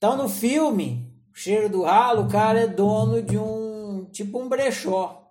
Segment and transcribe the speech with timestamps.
[0.00, 4.48] Então no filme, o cheiro do ralo, o cara é dono de um tipo um
[4.48, 5.30] brechó.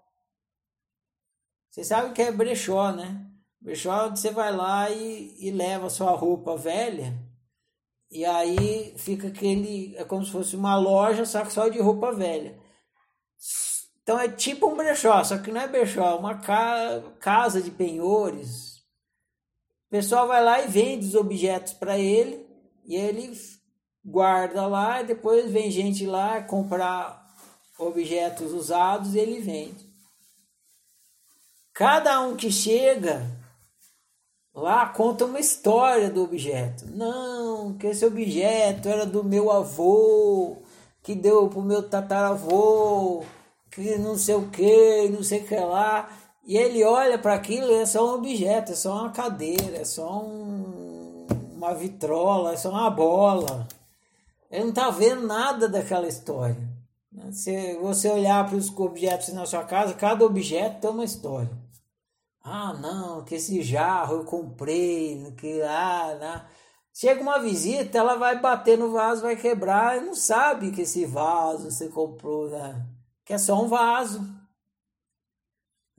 [1.71, 3.26] Você sabe o que é brechó, né?
[3.60, 7.18] Brechó é você vai lá e, e leva sua roupa velha
[8.12, 9.96] e aí fica aquele.
[9.97, 12.56] É como se fosse uma loja, só que só de roupa velha.
[14.04, 17.72] Então é tipo um brechó, só que não é brechó, é uma ca casa de
[17.72, 18.77] penhores.
[19.88, 22.45] O pessoal vai lá e vende os objetos para ele
[22.86, 23.34] e ele
[24.04, 27.27] guarda lá e depois vem gente lá comprar
[27.77, 29.90] objetos usados e ele vende.
[31.73, 33.26] Cada um que chega
[34.54, 36.85] lá conta uma história do objeto.
[36.88, 40.57] Não, que esse objeto era do meu avô,
[41.02, 43.23] que deu pro meu tataravô,
[43.71, 46.09] que não sei o que, não sei o que lá.
[46.45, 50.21] E ele olha para aquilo, é só um objeto, é só uma cadeira, é só
[50.21, 53.68] um, uma vitrola, é só uma bola.
[54.49, 56.57] Ele não está vendo nada daquela história.
[57.31, 61.51] Se você olhar para os objetos na sua casa, cada objeto tem uma história.
[62.43, 66.46] Ah, não, que esse jarro eu comprei, que ah, né?
[66.94, 71.06] Chega uma visita, ela vai bater no vaso, vai quebrar, e não sabe que esse
[71.06, 72.86] vaso você comprou, né?
[73.30, 74.28] que é só um vaso.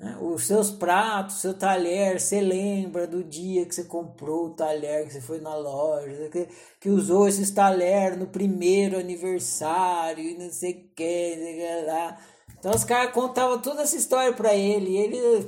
[0.00, 0.16] Né?
[0.18, 5.12] Os seus pratos, seu talher, você lembra do dia que você comprou o talher, que
[5.12, 6.48] você foi na loja, que,
[6.80, 11.86] que usou esses talher no primeiro aniversário e não sei o que, não sei que
[11.86, 12.18] lá.
[12.58, 15.46] Então os caras contavam toda essa história para ele e ele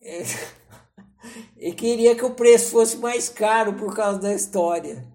[1.58, 5.06] e queria que o preço fosse mais caro por causa da história.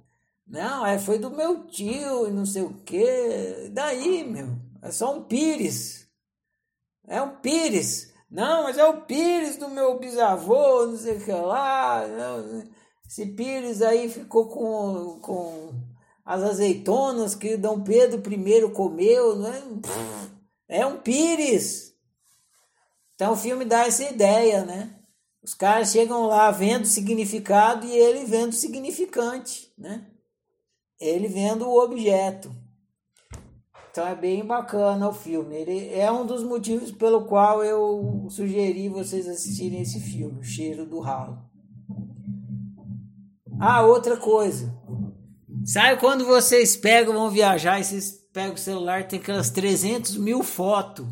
[0.48, 3.70] Não, é, foi do meu tio e não sei o que.
[3.72, 6.08] Daí, meu, é só um pires.
[7.08, 8.14] É um pires.
[8.36, 12.06] Não, mas é o pires do meu bisavô, não sei o que lá.
[12.06, 12.66] Não,
[13.08, 15.74] esse pires aí ficou com, com
[16.26, 19.64] as azeitonas que Dom Pedro I comeu, não é?
[20.68, 21.96] É um pires.
[23.14, 25.00] Então o filme dá essa ideia, né?
[25.42, 30.08] Os caras chegam lá vendo o significado e ele vendo o significante, né?
[31.00, 32.54] Ele vendo o objeto.
[33.96, 35.56] Então é bem bacana o filme.
[35.56, 40.86] Ele é um dos motivos pelo qual eu sugeri vocês assistirem esse filme, O Cheiro
[40.86, 41.40] do Ralo.
[43.58, 44.78] Ah, outra coisa.
[45.64, 50.44] Sabe quando vocês pegam, vão viajar e vocês pegam o celular, tem aquelas 300 mil
[50.44, 51.08] fotos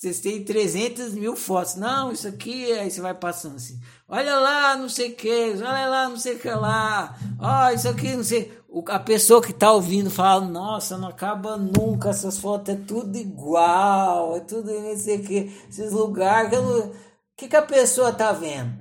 [0.00, 1.74] vocês têm 300 mil fotos.
[1.74, 3.78] Não, isso aqui, aí você vai passando assim.
[4.08, 7.18] Olha lá, não sei o que, olha lá, não sei o que lá.
[7.38, 8.50] Ó, oh, isso aqui, não sei.
[8.88, 14.38] A pessoa que tá ouvindo fala, nossa, não acaba nunca, essas fotos é tudo igual,
[14.38, 16.58] é tudo não sei o que, esses lugares.
[16.58, 16.92] O
[17.36, 18.72] que, que a pessoa tá vendo?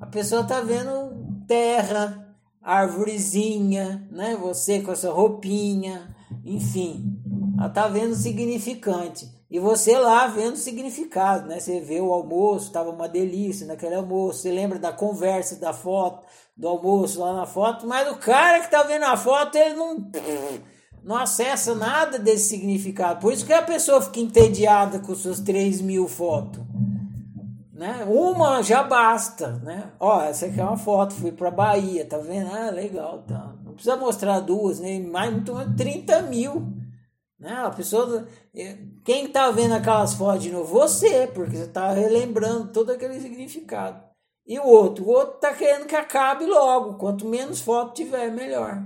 [0.00, 4.34] A pessoa tá vendo terra, árvorezinha, né?
[4.34, 6.12] Você com essa roupinha,
[6.44, 7.22] enfim.
[7.56, 9.35] Ela tá vendo significante.
[9.48, 11.60] E você lá vendo o significado, né?
[11.60, 14.40] Você vê o almoço, estava uma delícia naquele almoço.
[14.40, 16.26] Você lembra da conversa, da foto,
[16.56, 17.86] do almoço lá na foto.
[17.86, 20.10] Mas o cara que está vendo a foto, ele não,
[21.04, 23.20] não acessa nada desse significado.
[23.20, 26.64] Por isso que a pessoa fica entediada com suas 3 mil fotos.
[27.72, 28.04] Né?
[28.08, 29.92] Uma já basta, né?
[30.00, 32.50] Ó, essa aqui é uma foto, fui para Bahia, tá vendo?
[32.52, 33.54] Ah, legal, tá.
[33.62, 35.10] Não precisa mostrar duas, nem né?
[35.10, 36.66] mais, muito mais, 30 mil.
[37.38, 37.52] Né?
[37.52, 38.26] A pessoa.
[39.04, 40.72] Quem está vendo aquelas fotos de novo?
[40.72, 44.04] Você, porque você está relembrando todo aquele significado.
[44.46, 45.04] E o outro?
[45.04, 46.94] O outro está querendo que acabe logo.
[46.94, 48.82] Quanto menos foto tiver, melhor.